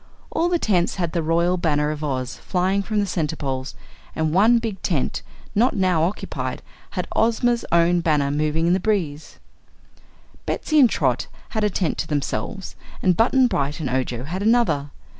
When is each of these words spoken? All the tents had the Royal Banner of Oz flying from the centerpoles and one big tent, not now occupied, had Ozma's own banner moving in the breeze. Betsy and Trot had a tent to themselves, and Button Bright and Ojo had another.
All 0.31 0.49
the 0.49 0.57
tents 0.57 0.95
had 0.95 1.11
the 1.13 1.21
Royal 1.21 1.57
Banner 1.57 1.91
of 1.91 2.03
Oz 2.03 2.35
flying 2.37 2.81
from 2.81 2.97
the 2.97 3.05
centerpoles 3.05 3.75
and 4.15 4.33
one 4.33 4.57
big 4.57 4.81
tent, 4.81 5.21
not 5.53 5.75
now 5.75 6.01
occupied, 6.01 6.63
had 6.97 7.07
Ozma's 7.15 7.63
own 7.71 7.99
banner 8.01 8.31
moving 8.31 8.65
in 8.65 8.73
the 8.73 8.79
breeze. 8.79 9.37
Betsy 10.47 10.79
and 10.79 10.89
Trot 10.89 11.27
had 11.49 11.63
a 11.63 11.69
tent 11.69 11.99
to 11.99 12.07
themselves, 12.07 12.75
and 13.03 13.15
Button 13.15 13.45
Bright 13.45 13.79
and 13.79 13.91
Ojo 13.91 14.23
had 14.23 14.41
another. 14.41 14.89